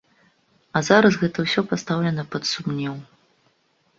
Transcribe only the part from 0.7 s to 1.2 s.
А зараз